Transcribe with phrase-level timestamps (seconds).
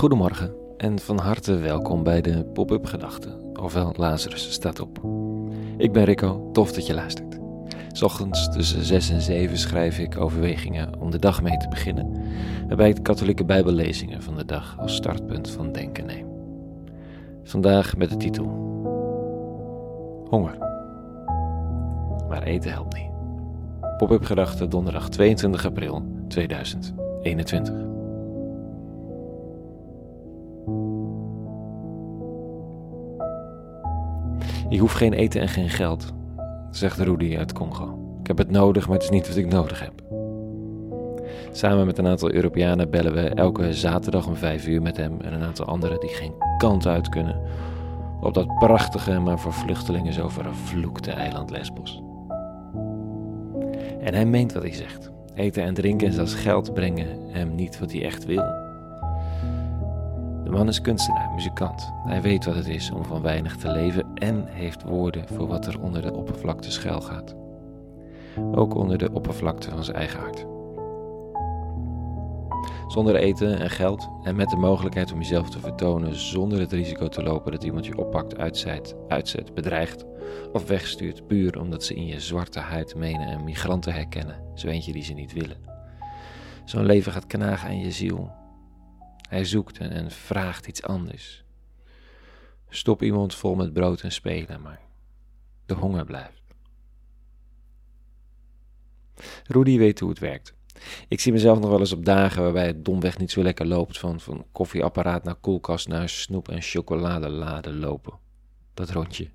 [0.00, 5.00] Goedemorgen en van harte welkom bij de Pop-up Gedachten, ofwel Lazarus staat op.
[5.76, 7.38] Ik ben Rico, tof dat je luistert.
[8.02, 12.22] Ochtends tussen 6 en 7 schrijf ik overwegingen om de dag mee te beginnen,
[12.68, 16.26] waarbij ik de katholieke bijbellezingen van de dag als startpunt van denken neem.
[17.44, 18.44] Vandaag met de titel
[20.28, 20.58] Honger.
[22.28, 23.10] Maar eten helpt niet.
[23.96, 27.89] Pop-up Gedachten donderdag 22 april 2021.
[34.70, 36.12] Ik hoef geen eten en geen geld,
[36.70, 38.16] zegt Rudy uit Congo.
[38.20, 39.92] Ik heb het nodig, maar het is niet wat ik nodig heb.
[41.52, 45.32] Samen met een aantal Europeanen bellen we elke zaterdag om vijf uur met hem en
[45.32, 47.40] een aantal anderen die geen kant uit kunnen
[48.20, 52.02] op dat prachtige, maar voor vluchtelingen zo vervloekte eiland Lesbos.
[54.00, 55.10] En hij meent wat hij zegt.
[55.34, 58.44] Eten en drinken en zelfs geld brengen hem niet wat hij echt wil.
[60.50, 61.92] De man is kunstenaar, muzikant.
[62.04, 65.66] Hij weet wat het is om van weinig te leven en heeft woorden voor wat
[65.66, 67.36] er onder de oppervlakte schuilgaat.
[68.52, 70.46] Ook onder de oppervlakte van zijn eigen hart.
[72.88, 77.08] Zonder eten en geld en met de mogelijkheid om jezelf te vertonen zonder het risico
[77.08, 80.04] te lopen dat iemand je oppakt, uitzet, uitzet bedreigt
[80.52, 84.68] of wegstuurt puur omdat ze in je zwarte huid menen een migrant te herkennen, zo
[84.68, 85.56] die ze niet willen.
[86.64, 88.30] Zo'n leven gaat knagen aan je ziel.
[89.30, 91.44] Hij zoekt en vraagt iets anders.
[92.68, 94.80] Stop iemand vol met brood en spelen, maar
[95.66, 96.42] de honger blijft.
[99.46, 100.54] Rudy weet hoe het werkt.
[101.08, 103.98] Ik zie mezelf nog wel eens op dagen waarbij het domweg niet zo lekker loopt.
[103.98, 108.18] Van, van koffieapparaat naar koelkast naar snoep en chocoladeladen lopen.
[108.74, 109.30] Dat rondje.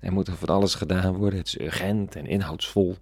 [0.00, 1.38] Er moet er van alles gedaan worden.
[1.38, 2.96] Het is urgent en inhoudsvol.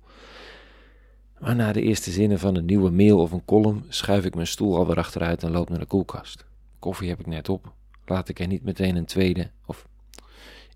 [1.39, 4.47] Maar na de eerste zinnen van een nieuwe mail of een column schuif ik mijn
[4.47, 6.45] stoel alweer achteruit en loop naar de koelkast.
[6.79, 7.73] Koffie heb ik net op.
[8.06, 9.86] Laat ik er niet meteen een tweede, of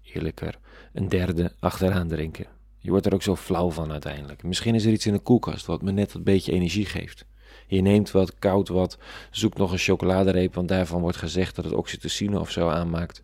[0.02, 0.58] eerlijker,
[0.92, 2.46] een derde achteraan drinken.
[2.78, 4.42] Je wordt er ook zo flauw van uiteindelijk.
[4.42, 7.24] Misschien is er iets in de koelkast wat me net een beetje energie geeft.
[7.66, 8.98] Je neemt wat, koud wat,
[9.30, 13.22] zoekt nog een chocoladereep, want daarvan wordt gezegd dat het oxytocine of zo aanmaakt.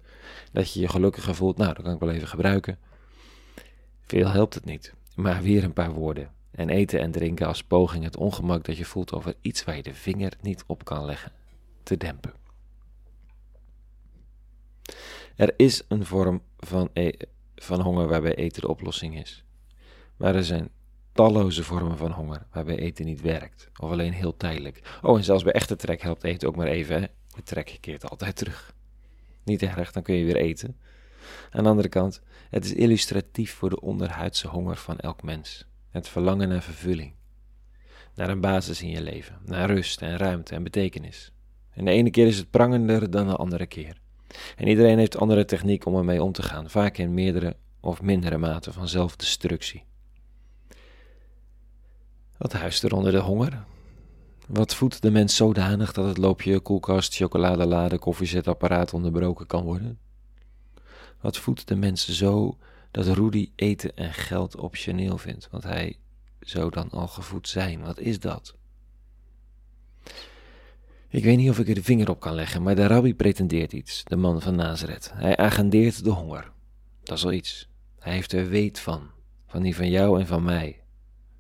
[0.52, 2.78] Dat je je gelukkiger voelt, nou, dat kan ik wel even gebruiken.
[4.06, 6.30] Veel helpt het niet, maar weer een paar woorden.
[6.56, 9.82] En eten en drinken als poging het ongemak dat je voelt over iets waar je
[9.82, 11.32] de vinger niet op kan leggen,
[11.82, 12.32] te dempen.
[15.36, 17.12] Er is een vorm van, e
[17.54, 19.44] van honger waarbij eten de oplossing is.
[20.16, 20.68] Maar er zijn
[21.12, 24.98] talloze vormen van honger waarbij eten niet werkt, of alleen heel tijdelijk.
[25.02, 27.10] Oh, en zelfs bij echte trek helpt eten ook maar even.
[27.34, 28.74] De trek keert altijd terug.
[29.44, 30.76] Niet erg, dan kun je weer eten.
[31.50, 35.66] Aan de andere kant, het is illustratief voor de onderhuidse honger van elk mens.
[35.96, 37.12] Het verlangen naar vervulling.
[38.14, 41.32] Naar een basis in je leven, naar rust en ruimte en betekenis.
[41.70, 44.00] En de ene keer is het prangender dan de andere keer.
[44.56, 48.38] En iedereen heeft andere techniek om ermee om te gaan, vaak in meerdere of mindere
[48.38, 49.84] mate van zelfdestructie.
[52.38, 53.64] Wat huist er onder de honger?
[54.46, 59.98] Wat voedt de mens zodanig dat het loopje koelkast, chocoladelade, koffiezetapparaat onderbroken kan worden?
[61.20, 62.58] Wat voedt de mens zo
[62.96, 65.96] dat Rudy eten en geld optioneel vindt, want hij
[66.40, 67.80] zou dan al gevoed zijn?
[67.80, 68.54] Wat is dat?
[71.08, 73.72] Ik weet niet of ik er de vinger op kan leggen, maar de rabbi pretendeert
[73.72, 75.10] iets, de man van Nazareth.
[75.14, 76.52] Hij agendeert de honger.
[77.02, 77.68] Dat is al iets.
[77.98, 79.10] Hij heeft er weet van,
[79.46, 80.80] van die van jou en van mij,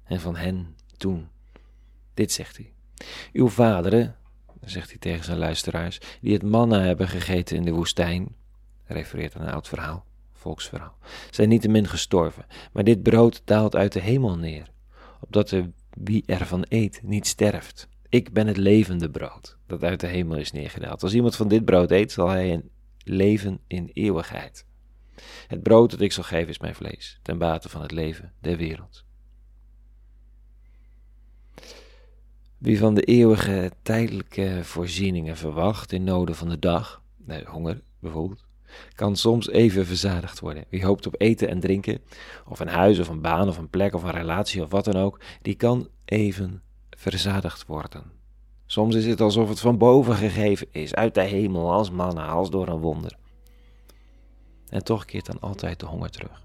[0.04, 1.28] en van hen toen.
[2.14, 2.72] Dit zegt hij.
[3.32, 4.16] Uw vaderen,
[4.60, 8.34] zegt hij tegen zijn luisteraars, die het manna hebben gegeten in de woestijn,
[8.84, 10.06] refereert aan een oud verhaal,
[10.36, 10.96] volksverhaal,
[11.30, 14.70] zijn niettemin gestorven, maar dit brood daalt uit de hemel neer,
[15.20, 17.88] opdat er wie ervan eet niet sterft.
[18.08, 21.02] Ik ben het levende brood dat uit de hemel is neergedaald.
[21.02, 22.70] Als iemand van dit brood eet, zal hij een
[23.04, 24.66] leven in eeuwigheid.
[25.46, 28.56] Het brood dat ik zal geven is mijn vlees, ten bate van het leven der
[28.56, 29.04] wereld.
[32.58, 38.45] Wie van de eeuwige tijdelijke voorzieningen verwacht in noden van de dag, nee, honger bijvoorbeeld,
[38.94, 40.64] kan soms even verzadigd worden.
[40.68, 42.00] Wie hoopt op eten en drinken,
[42.48, 44.96] of een huis of een baan of een plek of een relatie of wat dan
[44.96, 48.02] ook, die kan even verzadigd worden.
[48.66, 52.50] Soms is het alsof het van boven gegeven is, uit de hemel, als manna, als
[52.50, 53.16] door een wonder.
[54.68, 56.44] En toch keert dan altijd de honger terug.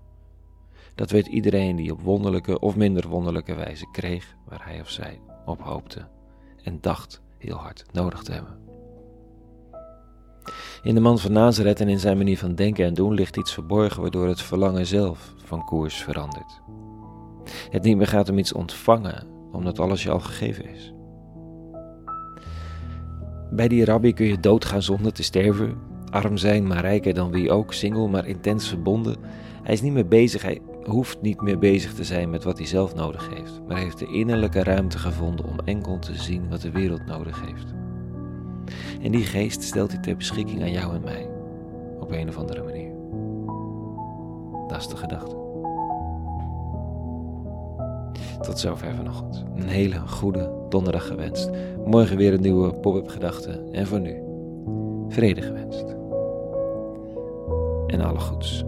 [0.96, 5.20] Dat weet iedereen die op wonderlijke of minder wonderlijke wijze kreeg waar hij of zij
[5.46, 6.08] op hoopte
[6.64, 8.60] en dacht heel hard nodig te hebben.
[10.84, 13.54] In de man van Nazareth en in zijn manier van denken en doen ligt iets
[13.54, 16.62] verborgen waardoor het verlangen zelf van koers verandert.
[17.70, 20.94] Het niet meer gaat om iets ontvangen, omdat alles je al gegeven is.
[23.52, 25.78] Bij die rabbi kun je doodgaan zonder te sterven.
[26.10, 27.74] Arm zijn, maar rijker dan wie ook.
[27.74, 29.16] Single, maar intens verbonden.
[29.64, 32.68] Hij is niet meer bezig, hij hoeft niet meer bezig te zijn met wat hij
[32.68, 33.62] zelf nodig heeft.
[33.68, 37.74] Maar heeft de innerlijke ruimte gevonden om enkel te zien wat de wereld nodig heeft.
[39.02, 41.28] En die geest stelt hij ter beschikking aan jou en mij.
[42.00, 42.92] Op een of andere manier.
[44.68, 45.36] Dat is de gedachte.
[48.42, 49.44] Tot zover vanochtend.
[49.56, 51.50] Een hele goede donderdag gewenst.
[51.86, 53.64] Morgen weer een nieuwe pop-up gedachte.
[53.72, 54.22] En voor nu,
[55.08, 55.86] vrede gewenst.
[57.88, 58.64] En alle goeds.